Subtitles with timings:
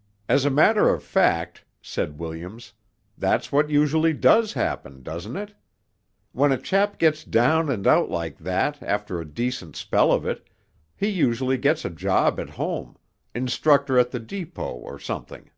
[0.30, 2.72] ]'As a matter of fact,' said Williams,
[3.18, 5.52] 'that's what usually does happen, doesn't it?
[6.32, 10.48] When a chap gets down and out like that after a decent spell of it,
[10.96, 12.96] he usually gets a job at home
[13.34, 15.50] instructor at the Depot, or something.'